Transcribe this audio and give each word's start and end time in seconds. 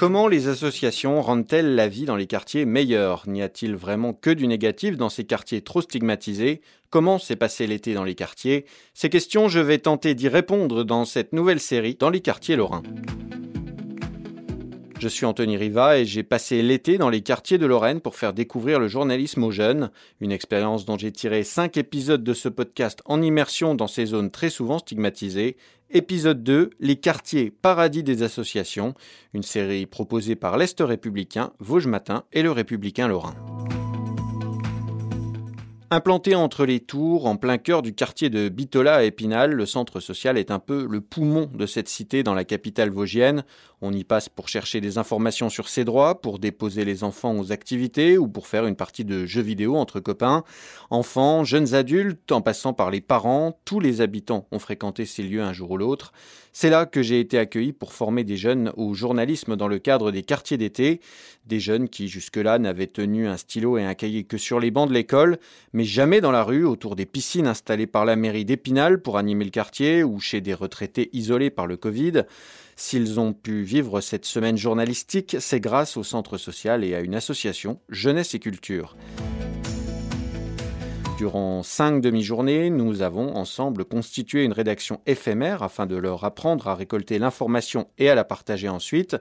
Comment 0.00 0.28
les 0.28 0.48
associations 0.48 1.20
rendent-elles 1.20 1.74
la 1.74 1.86
vie 1.86 2.06
dans 2.06 2.16
les 2.16 2.26
quartiers 2.26 2.64
meilleure 2.64 3.28
N'y 3.28 3.42
a-t-il 3.42 3.76
vraiment 3.76 4.14
que 4.14 4.30
du 4.30 4.46
négatif 4.46 4.96
dans 4.96 5.10
ces 5.10 5.24
quartiers 5.24 5.60
trop 5.60 5.82
stigmatisés? 5.82 6.62
Comment 6.88 7.18
s'est 7.18 7.36
passé 7.36 7.66
l'été 7.66 7.92
dans 7.92 8.04
les 8.04 8.14
quartiers? 8.14 8.64
Ces 8.94 9.10
questions, 9.10 9.48
je 9.48 9.60
vais 9.60 9.76
tenter 9.76 10.14
d'y 10.14 10.28
répondre 10.28 10.84
dans 10.84 11.04
cette 11.04 11.34
nouvelle 11.34 11.60
série 11.60 11.96
dans 12.00 12.08
les 12.08 12.22
quartiers 12.22 12.56
lorrains. 12.56 12.82
Je 15.00 15.08
suis 15.08 15.24
Anthony 15.24 15.56
Riva 15.56 15.98
et 15.98 16.04
j'ai 16.04 16.22
passé 16.22 16.60
l'été 16.60 16.98
dans 16.98 17.08
les 17.08 17.22
quartiers 17.22 17.56
de 17.56 17.64
Lorraine 17.64 18.02
pour 18.02 18.16
faire 18.16 18.34
découvrir 18.34 18.78
le 18.78 18.86
journalisme 18.86 19.42
aux 19.42 19.50
jeunes, 19.50 19.90
une 20.20 20.30
expérience 20.30 20.84
dont 20.84 20.98
j'ai 20.98 21.10
tiré 21.10 21.42
5 21.42 21.78
épisodes 21.78 22.22
de 22.22 22.34
ce 22.34 22.50
podcast 22.50 23.00
en 23.06 23.22
immersion 23.22 23.74
dans 23.74 23.86
ces 23.86 24.04
zones 24.04 24.30
très 24.30 24.50
souvent 24.50 24.78
stigmatisées. 24.78 25.56
Épisode 25.88 26.44
2, 26.44 26.68
les 26.80 26.96
quartiers 26.96 27.50
paradis 27.50 28.02
des 28.02 28.22
associations, 28.22 28.92
une 29.32 29.42
série 29.42 29.86
proposée 29.86 30.36
par 30.36 30.58
l'Est 30.58 30.78
républicain, 30.80 31.52
Vosges 31.60 31.86
Matin 31.86 32.24
et 32.34 32.42
le 32.42 32.50
Républicain 32.50 33.08
Lorrain. 33.08 33.34
Implanté 35.92 36.36
entre 36.36 36.66
les 36.66 36.78
tours, 36.78 37.26
en 37.26 37.34
plein 37.34 37.58
cœur 37.58 37.82
du 37.82 37.92
quartier 37.92 38.30
de 38.30 38.48
Bitola 38.48 38.94
à 38.94 39.02
Épinal, 39.02 39.50
le 39.50 39.66
centre 39.66 39.98
social 39.98 40.38
est 40.38 40.52
un 40.52 40.60
peu 40.60 40.86
le 40.88 41.00
poumon 41.00 41.50
de 41.52 41.66
cette 41.66 41.88
cité 41.88 42.22
dans 42.22 42.32
la 42.32 42.44
capitale 42.44 42.90
vosgienne. 42.90 43.42
On 43.82 43.94
y 43.94 44.04
passe 44.04 44.28
pour 44.28 44.48
chercher 44.48 44.82
des 44.82 44.98
informations 44.98 45.48
sur 45.48 45.68
ses 45.68 45.84
droits, 45.84 46.20
pour 46.20 46.38
déposer 46.38 46.84
les 46.84 47.02
enfants 47.02 47.38
aux 47.38 47.50
activités 47.50 48.18
ou 48.18 48.28
pour 48.28 48.46
faire 48.46 48.66
une 48.66 48.76
partie 48.76 49.06
de 49.06 49.24
jeux 49.24 49.40
vidéo 49.40 49.76
entre 49.76 50.00
copains. 50.00 50.44
Enfants, 50.90 51.44
jeunes 51.44 51.74
adultes, 51.74 52.30
en 52.30 52.42
passant 52.42 52.74
par 52.74 52.90
les 52.90 53.00
parents, 53.00 53.58
tous 53.64 53.80
les 53.80 54.02
habitants 54.02 54.46
ont 54.52 54.58
fréquenté 54.58 55.06
ces 55.06 55.22
lieux 55.22 55.40
un 55.40 55.54
jour 55.54 55.70
ou 55.70 55.76
l'autre. 55.78 56.12
C'est 56.52 56.68
là 56.68 56.84
que 56.84 57.00
j'ai 57.00 57.20
été 57.20 57.38
accueilli 57.38 57.72
pour 57.72 57.94
former 57.94 58.24
des 58.24 58.36
jeunes 58.36 58.72
au 58.76 58.92
journalisme 58.92 59.56
dans 59.56 59.68
le 59.68 59.78
cadre 59.78 60.10
des 60.10 60.24
quartiers 60.24 60.58
d'été, 60.58 61.00
des 61.46 61.60
jeunes 61.60 61.88
qui 61.88 62.08
jusque-là 62.08 62.58
n'avaient 62.58 62.86
tenu 62.86 63.28
un 63.28 63.36
stylo 63.36 63.78
et 63.78 63.84
un 63.84 63.94
cahier 63.94 64.24
que 64.24 64.36
sur 64.36 64.60
les 64.60 64.70
bancs 64.70 64.88
de 64.88 64.94
l'école, 64.94 65.38
mais 65.72 65.84
jamais 65.84 66.20
dans 66.20 66.32
la 66.32 66.42
rue, 66.42 66.66
autour 66.66 66.96
des 66.96 67.06
piscines 67.06 67.46
installées 67.46 67.86
par 67.86 68.04
la 68.04 68.16
mairie 68.16 68.44
d'Épinal 68.44 69.00
pour 69.00 69.16
animer 69.16 69.44
le 69.44 69.50
quartier 69.50 70.02
ou 70.02 70.20
chez 70.20 70.40
des 70.40 70.54
retraités 70.54 71.08
isolés 71.12 71.50
par 71.50 71.66
le 71.66 71.76
Covid. 71.76 72.24
S'ils 72.82 73.20
ont 73.20 73.34
pu 73.34 73.60
vivre 73.60 74.00
cette 74.00 74.24
semaine 74.24 74.56
journalistique, 74.56 75.36
c'est 75.38 75.60
grâce 75.60 75.98
au 75.98 76.02
centre 76.02 76.38
social 76.38 76.82
et 76.82 76.94
à 76.94 77.00
une 77.00 77.14
association, 77.14 77.78
Jeunesse 77.90 78.34
et 78.34 78.38
Culture. 78.38 78.96
Durant 81.20 81.62
cinq 81.62 82.00
demi-journées, 82.00 82.70
nous 82.70 83.02
avons 83.02 83.36
ensemble 83.36 83.84
constitué 83.84 84.42
une 84.42 84.54
rédaction 84.54 85.02
éphémère 85.04 85.62
afin 85.62 85.84
de 85.84 85.96
leur 85.96 86.24
apprendre 86.24 86.66
à 86.66 86.74
récolter 86.74 87.18
l'information 87.18 87.88
et 87.98 88.08
à 88.08 88.14
la 88.14 88.24
partager 88.24 88.70
ensuite. 88.70 89.18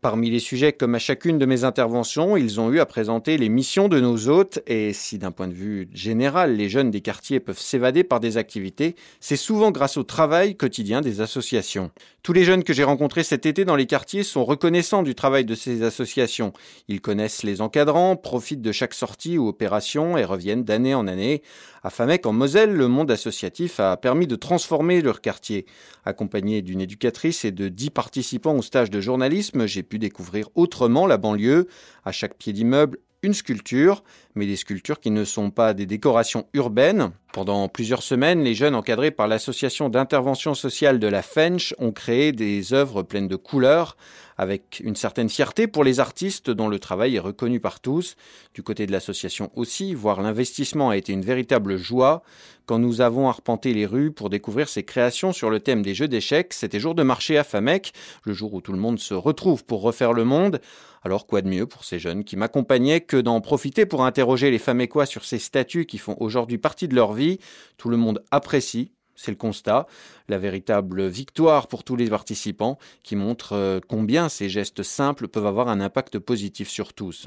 Parmi 0.00 0.30
les 0.30 0.40
sujets, 0.40 0.72
comme 0.72 0.94
à 0.94 0.98
chacune 0.98 1.38
de 1.38 1.44
mes 1.46 1.62
interventions, 1.62 2.38
ils 2.38 2.58
ont 2.58 2.72
eu 2.72 2.80
à 2.80 2.86
présenter 2.86 3.36
les 3.36 3.50
missions 3.50 3.88
de 3.88 4.00
nos 4.00 4.28
hôtes 4.28 4.60
et 4.66 4.94
si 4.94 5.18
d'un 5.18 5.30
point 5.30 5.46
de 5.46 5.52
vue 5.52 5.88
général, 5.92 6.56
les 6.56 6.70
jeunes 6.70 6.90
des 6.90 7.02
quartiers 7.02 7.38
peuvent 7.38 7.60
s'évader 7.60 8.02
par 8.02 8.18
des 8.18 8.38
activités, 8.38 8.96
c'est 9.20 9.36
souvent 9.36 9.70
grâce 9.70 9.98
au 9.98 10.02
travail 10.02 10.56
quotidien 10.56 11.02
des 11.02 11.20
associations. 11.20 11.92
Tous 12.24 12.32
les 12.32 12.44
jeunes 12.44 12.64
que 12.64 12.72
j'ai 12.72 12.82
rencontrés 12.82 13.22
cet 13.22 13.46
été 13.46 13.64
dans 13.64 13.76
les 13.76 13.86
quartiers 13.86 14.24
sont 14.24 14.44
reconnaissants 14.44 15.04
du 15.04 15.14
travail 15.14 15.44
de 15.44 15.54
ces 15.54 15.84
associations. 15.84 16.52
Ils 16.88 17.00
connaissent 17.00 17.44
les 17.44 17.60
encadrants, 17.60 18.16
profitent 18.16 18.62
de 18.62 18.72
chaque 18.72 18.94
sortie 18.94 19.38
ou 19.38 19.46
opération 19.46 20.16
et 20.18 20.24
reviennent 20.24 20.64
d'année 20.64 20.94
en 20.94 21.06
année. 21.06 21.41
À 21.82 21.90
Famec, 21.90 22.26
en 22.26 22.32
Moselle, 22.32 22.72
le 22.72 22.88
monde 22.88 23.10
associatif 23.10 23.80
a 23.80 23.96
permis 23.96 24.26
de 24.26 24.36
transformer 24.36 25.00
leur 25.00 25.20
quartier. 25.20 25.66
Accompagné 26.04 26.62
d'une 26.62 26.80
éducatrice 26.80 27.44
et 27.44 27.50
de 27.50 27.68
dix 27.68 27.90
participants 27.90 28.56
au 28.56 28.62
stage 28.62 28.90
de 28.90 29.00
journalisme, 29.00 29.66
j'ai 29.66 29.82
pu 29.82 29.98
découvrir 29.98 30.48
autrement 30.54 31.06
la 31.06 31.16
banlieue. 31.16 31.68
À 32.04 32.12
chaque 32.12 32.36
pied 32.36 32.52
d'immeuble, 32.52 32.98
une 33.22 33.34
sculpture, 33.34 34.02
mais 34.34 34.46
des 34.46 34.56
sculptures 34.56 35.00
qui 35.00 35.10
ne 35.10 35.24
sont 35.24 35.50
pas 35.50 35.74
des 35.74 35.86
décorations 35.86 36.46
urbaines. 36.54 37.12
Pendant 37.32 37.68
plusieurs 37.68 38.02
semaines, 38.02 38.42
les 38.42 38.54
jeunes 38.54 38.74
encadrés 38.74 39.10
par 39.10 39.26
l'association 39.26 39.88
d'intervention 39.88 40.54
sociale 40.54 40.98
de 40.98 41.06
la 41.06 41.22
Fench 41.22 41.74
ont 41.78 41.92
créé 41.92 42.32
des 42.32 42.74
œuvres 42.74 43.02
pleines 43.02 43.28
de 43.28 43.36
couleurs, 43.36 43.96
avec 44.36 44.82
une 44.84 44.96
certaine 44.96 45.28
fierté 45.28 45.66
pour 45.66 45.84
les 45.84 46.00
artistes 46.00 46.50
dont 46.50 46.68
le 46.68 46.78
travail 46.78 47.16
est 47.16 47.20
reconnu 47.20 47.60
par 47.60 47.80
tous. 47.80 48.16
Du 48.54 48.62
côté 48.62 48.86
de 48.86 48.92
l'association 48.92 49.50
aussi, 49.54 49.94
voir 49.94 50.20
l'investissement 50.20 50.90
a 50.90 50.96
été 50.96 51.12
une 51.12 51.22
véritable 51.22 51.76
joie. 51.76 52.22
Quand 52.66 52.78
nous 52.78 53.00
avons 53.00 53.28
arpenté 53.28 53.74
les 53.74 53.86
rues 53.86 54.12
pour 54.12 54.30
découvrir 54.30 54.68
ces 54.68 54.82
créations 54.82 55.32
sur 55.32 55.50
le 55.50 55.60
thème 55.60 55.82
des 55.82 55.94
jeux 55.94 56.08
d'échecs, 56.08 56.52
c'était 56.52 56.80
jour 56.80 56.94
de 56.94 57.02
marché 57.02 57.38
à 57.38 57.44
Famec, 57.44 57.92
le 58.24 58.32
jour 58.32 58.54
où 58.54 58.60
tout 58.60 58.72
le 58.72 58.78
monde 58.78 58.98
se 58.98 59.14
retrouve 59.14 59.64
pour 59.64 59.82
refaire 59.82 60.12
le 60.12 60.24
monde. 60.24 60.60
Alors 61.04 61.26
quoi 61.26 61.42
de 61.42 61.48
mieux 61.48 61.66
pour 61.66 61.84
ces 61.84 61.98
jeunes 61.98 62.22
qui 62.22 62.36
m'accompagnaient 62.36 63.00
que 63.00 63.16
d'en 63.16 63.40
profiter 63.40 63.86
pour 63.86 64.04
interroger 64.22 64.52
les 64.52 64.60
Famécois 64.60 65.04
sur 65.04 65.24
ces 65.24 65.40
statuts 65.40 65.84
qui 65.84 65.98
font 65.98 66.16
aujourd'hui 66.20 66.56
partie 66.56 66.86
de 66.86 66.94
leur 66.94 67.12
vie. 67.12 67.40
Tout 67.76 67.88
le 67.88 67.96
monde 67.96 68.22
apprécie, 68.30 68.92
c'est 69.16 69.32
le 69.32 69.36
constat, 69.36 69.88
la 70.28 70.38
véritable 70.38 71.08
victoire 71.08 71.66
pour 71.66 71.82
tous 71.82 71.96
les 71.96 72.08
participants 72.08 72.78
qui 73.02 73.16
montre 73.16 73.54
euh, 73.54 73.80
combien 73.88 74.28
ces 74.28 74.48
gestes 74.48 74.84
simples 74.84 75.26
peuvent 75.26 75.46
avoir 75.46 75.66
un 75.66 75.80
impact 75.80 76.20
positif 76.20 76.68
sur 76.68 76.92
tous. 76.92 77.26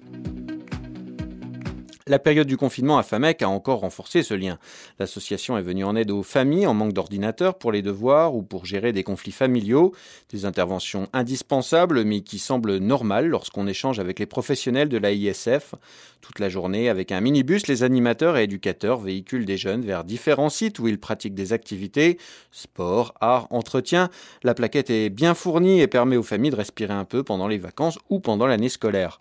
La 2.07 2.19
période 2.19 2.45
du 2.45 2.55
confinement 2.55 2.99
à 2.99 3.03
FAMEC 3.03 3.41
a 3.41 3.49
encore 3.49 3.79
renforcé 3.79 4.21
ce 4.21 4.35
lien. 4.35 4.59
L'association 4.99 5.57
est 5.57 5.63
venue 5.63 5.85
en 5.85 5.95
aide 5.95 6.11
aux 6.11 6.21
familles 6.21 6.67
en 6.67 6.75
manque 6.75 6.93
d'ordinateurs 6.93 7.57
pour 7.57 7.71
les 7.71 7.81
devoirs 7.81 8.35
ou 8.35 8.43
pour 8.43 8.67
gérer 8.67 8.93
des 8.93 9.01
conflits 9.01 9.31
familiaux, 9.31 9.91
des 10.29 10.45
interventions 10.45 11.09
indispensables 11.13 12.03
mais 12.03 12.21
qui 12.21 12.37
semblent 12.37 12.77
normales 12.77 13.27
lorsqu'on 13.27 13.65
échange 13.65 13.97
avec 13.97 14.19
les 14.19 14.27
professionnels 14.27 14.87
de 14.87 14.99
la 14.99 15.13
ISF. 15.13 15.73
Toute 16.21 16.37
la 16.37 16.47
journée, 16.47 16.89
avec 16.89 17.11
un 17.11 17.21
minibus, 17.21 17.65
les 17.65 17.81
animateurs 17.81 18.37
et 18.37 18.43
éducateurs 18.43 18.99
véhiculent 18.99 19.45
des 19.45 19.57
jeunes 19.57 19.81
vers 19.81 20.03
différents 20.03 20.49
sites 20.49 20.77
où 20.77 20.87
ils 20.87 20.99
pratiquent 20.99 21.33
des 21.33 21.53
activités, 21.53 22.19
sport, 22.51 23.15
art, 23.19 23.47
entretien. 23.49 24.11
La 24.43 24.53
plaquette 24.53 24.91
est 24.91 25.09
bien 25.09 25.33
fournie 25.33 25.81
et 25.81 25.87
permet 25.87 26.17
aux 26.17 26.23
familles 26.23 26.51
de 26.51 26.55
respirer 26.55 26.93
un 26.93 27.05
peu 27.05 27.23
pendant 27.23 27.47
les 27.47 27.57
vacances 27.57 27.97
ou 28.11 28.19
pendant 28.19 28.45
l'année 28.45 28.69
scolaire. 28.69 29.19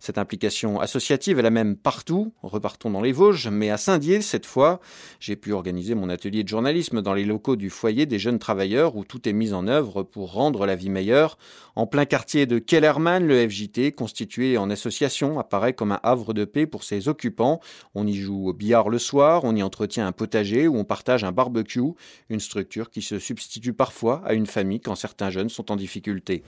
Cette 0.00 0.18
implication 0.18 0.80
associative 0.80 1.38
est 1.38 1.42
la 1.42 1.50
même 1.50 1.76
partout. 1.76 2.32
Repartons 2.42 2.90
dans 2.90 3.00
les 3.00 3.12
Vosges, 3.12 3.48
mais 3.48 3.70
à 3.70 3.76
Saint-Dié, 3.76 4.20
cette 4.20 4.46
fois, 4.46 4.80
j'ai 5.18 5.34
pu 5.34 5.52
organiser 5.52 5.94
mon 5.96 6.08
atelier 6.08 6.44
de 6.44 6.48
journalisme 6.48 7.02
dans 7.02 7.14
les 7.14 7.24
locaux 7.24 7.56
du 7.56 7.68
foyer 7.68 8.06
des 8.06 8.18
jeunes 8.18 8.38
travailleurs 8.38 8.96
où 8.96 9.04
tout 9.04 9.28
est 9.28 9.32
mis 9.32 9.52
en 9.52 9.66
œuvre 9.66 10.04
pour 10.04 10.32
rendre 10.32 10.66
la 10.66 10.76
vie 10.76 10.88
meilleure. 10.88 11.36
En 11.74 11.86
plein 11.86 12.04
quartier 12.04 12.46
de 12.46 12.58
Kellerman, 12.58 13.26
le 13.26 13.48
FJT, 13.48 13.92
constitué 13.92 14.56
en 14.56 14.70
association, 14.70 15.38
apparaît 15.38 15.72
comme 15.72 15.92
un 15.92 16.00
havre 16.02 16.32
de 16.32 16.44
paix 16.44 16.66
pour 16.66 16.84
ses 16.84 17.08
occupants. 17.08 17.60
On 17.94 18.06
y 18.06 18.14
joue 18.14 18.48
au 18.48 18.52
billard 18.52 18.88
le 18.88 18.98
soir, 18.98 19.42
on 19.44 19.56
y 19.56 19.62
entretient 19.62 20.06
un 20.06 20.12
potager 20.12 20.68
ou 20.68 20.76
on 20.76 20.84
partage 20.84 21.24
un 21.24 21.32
barbecue, 21.32 21.80
une 22.28 22.40
structure 22.40 22.90
qui 22.90 23.02
se 23.02 23.18
substitue 23.18 23.72
parfois 23.72 24.22
à 24.24 24.34
une 24.34 24.46
famille 24.46 24.80
quand 24.80 24.94
certains 24.94 25.30
jeunes 25.30 25.48
sont 25.48 25.72
en 25.72 25.76
difficulté. 25.76 26.42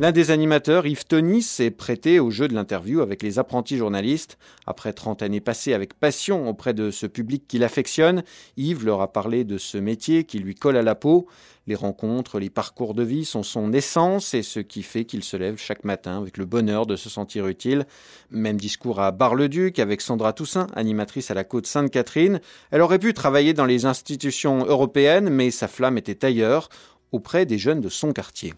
L'un 0.00 0.10
des 0.10 0.30
animateurs, 0.32 0.86
Yves 0.86 1.06
Tony, 1.06 1.42
s'est 1.42 1.70
prêté 1.70 2.18
au 2.18 2.30
jeu 2.30 2.48
de 2.48 2.54
l'interview 2.54 3.02
avec 3.02 3.22
les 3.22 3.38
apprentis 3.38 3.76
journalistes. 3.76 4.36
Après 4.66 4.92
30 4.92 5.22
années 5.22 5.40
passées 5.40 5.74
avec 5.74 5.94
passion 5.94 6.48
auprès 6.48 6.74
de 6.74 6.90
ce 6.90 7.06
public 7.06 7.44
qu'il 7.46 7.62
affectionne, 7.62 8.24
Yves 8.56 8.84
leur 8.84 9.00
a 9.00 9.12
parlé 9.12 9.44
de 9.44 9.58
ce 9.58 9.78
métier 9.78 10.24
qui 10.24 10.38
lui 10.40 10.56
colle 10.56 10.76
à 10.76 10.82
la 10.82 10.96
peau. 10.96 11.28
Les 11.68 11.76
rencontres, 11.76 12.40
les 12.40 12.50
parcours 12.50 12.94
de 12.94 13.04
vie 13.04 13.24
sont 13.24 13.44
son 13.44 13.72
essence 13.72 14.34
et 14.34 14.42
ce 14.42 14.58
qui 14.58 14.82
fait 14.82 15.04
qu'il 15.04 15.22
se 15.22 15.36
lève 15.36 15.56
chaque 15.58 15.84
matin 15.84 16.18
avec 16.18 16.36
le 16.36 16.46
bonheur 16.46 16.86
de 16.86 16.96
se 16.96 17.08
sentir 17.08 17.46
utile. 17.46 17.86
Même 18.30 18.56
discours 18.56 18.98
à 18.98 19.12
Bar-le-Duc 19.12 19.78
avec 19.78 20.00
Sandra 20.00 20.32
Toussaint, 20.32 20.66
animatrice 20.74 21.30
à 21.30 21.34
la 21.34 21.44
côte 21.44 21.66
Sainte-Catherine. 21.66 22.40
Elle 22.72 22.80
aurait 22.80 22.98
pu 22.98 23.14
travailler 23.14 23.52
dans 23.52 23.66
les 23.66 23.84
institutions 23.84 24.64
européennes, 24.64 25.28
mais 25.28 25.52
sa 25.52 25.68
flamme 25.68 25.98
était 25.98 26.24
ailleurs, 26.24 26.70
auprès 27.12 27.46
des 27.46 27.58
jeunes 27.58 27.80
de 27.80 27.90
son 27.90 28.12
quartier. 28.12 28.54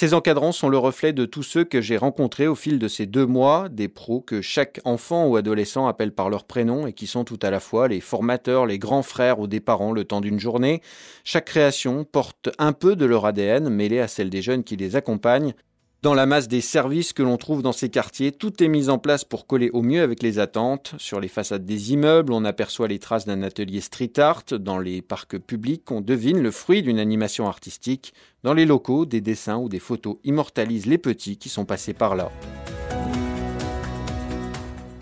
Ces 0.00 0.14
encadrants 0.14 0.52
sont 0.52 0.68
le 0.68 0.78
reflet 0.78 1.12
de 1.12 1.24
tous 1.24 1.42
ceux 1.42 1.64
que 1.64 1.80
j'ai 1.80 1.96
rencontrés 1.96 2.46
au 2.46 2.54
fil 2.54 2.78
de 2.78 2.86
ces 2.86 3.04
deux 3.04 3.26
mois, 3.26 3.68
des 3.68 3.88
pros 3.88 4.20
que 4.20 4.40
chaque 4.40 4.80
enfant 4.84 5.26
ou 5.26 5.34
adolescent 5.34 5.88
appelle 5.88 6.12
par 6.12 6.30
leur 6.30 6.44
prénom 6.44 6.86
et 6.86 6.92
qui 6.92 7.08
sont 7.08 7.24
tout 7.24 7.40
à 7.42 7.50
la 7.50 7.58
fois 7.58 7.88
les 7.88 8.00
formateurs, 8.00 8.64
les 8.64 8.78
grands 8.78 9.02
frères 9.02 9.40
ou 9.40 9.48
des 9.48 9.58
parents 9.58 9.90
le 9.90 10.04
temps 10.04 10.20
d'une 10.20 10.38
journée. 10.38 10.82
Chaque 11.24 11.46
création 11.46 12.04
porte 12.04 12.48
un 12.58 12.72
peu 12.72 12.94
de 12.94 13.06
leur 13.06 13.26
ADN 13.26 13.70
mêlé 13.70 13.98
à 13.98 14.06
celle 14.06 14.30
des 14.30 14.40
jeunes 14.40 14.62
qui 14.62 14.76
les 14.76 14.94
accompagnent. 14.94 15.54
Dans 16.00 16.14
la 16.14 16.26
masse 16.26 16.46
des 16.46 16.60
services 16.60 17.12
que 17.12 17.24
l'on 17.24 17.36
trouve 17.38 17.60
dans 17.60 17.72
ces 17.72 17.88
quartiers, 17.88 18.30
tout 18.30 18.62
est 18.62 18.68
mis 18.68 18.88
en 18.88 18.98
place 18.98 19.24
pour 19.24 19.48
coller 19.48 19.68
au 19.70 19.82
mieux 19.82 20.00
avec 20.00 20.22
les 20.22 20.38
attentes. 20.38 20.94
Sur 20.96 21.18
les 21.18 21.26
façades 21.26 21.64
des 21.64 21.92
immeubles, 21.92 22.32
on 22.32 22.44
aperçoit 22.44 22.86
les 22.86 23.00
traces 23.00 23.26
d'un 23.26 23.42
atelier 23.42 23.80
street 23.80 24.12
art. 24.18 24.44
Dans 24.52 24.78
les 24.78 25.02
parcs 25.02 25.38
publics, 25.38 25.90
on 25.90 26.00
devine 26.00 26.40
le 26.40 26.52
fruit 26.52 26.82
d'une 26.82 27.00
animation 27.00 27.48
artistique. 27.48 28.14
Dans 28.44 28.54
les 28.54 28.64
locaux, 28.64 29.06
des 29.06 29.20
dessins 29.20 29.56
ou 29.56 29.68
des 29.68 29.80
photos 29.80 30.18
immortalisent 30.22 30.86
les 30.86 30.98
petits 30.98 31.36
qui 31.36 31.48
sont 31.48 31.64
passés 31.64 31.94
par 31.94 32.14
là. 32.14 32.30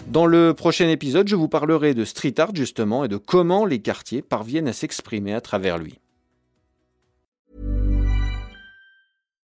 Dans 0.06 0.24
le 0.24 0.54
prochain 0.54 0.88
épisode, 0.88 1.28
je 1.28 1.36
vous 1.36 1.48
parlerai 1.48 1.92
de 1.92 2.06
street 2.06 2.40
art 2.40 2.54
justement 2.54 3.04
et 3.04 3.08
de 3.08 3.18
comment 3.18 3.66
les 3.66 3.80
quartiers 3.80 4.22
parviennent 4.22 4.68
à 4.68 4.72
s'exprimer 4.72 5.34
à 5.34 5.42
travers 5.42 5.76
lui. 5.76 5.98